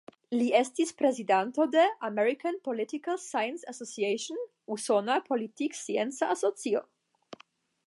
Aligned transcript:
Li 0.35 0.45
estis 0.59 0.93
prezidanto 1.01 1.67
de 1.75 1.83
"American 2.09 2.57
Political 2.69 3.21
Science 3.27 3.69
Association" 3.75 4.41
(Usona 4.77 5.21
Politkscienca 5.31 6.33
Asocio). 6.39 6.85